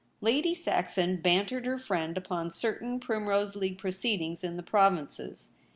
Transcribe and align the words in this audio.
Lady 0.19 0.55
Saxon 0.55 1.17
bantered 1.21 1.67
her 1.67 1.77
friend 1.77 2.17
upon 2.17 2.49
cer 2.49 2.79
tain 2.79 2.99
Primrose 2.99 3.55
League 3.55 3.77
proceedings 3.77 4.43
In 4.43 4.57
the 4.57 4.63
provinces. 4.63 5.49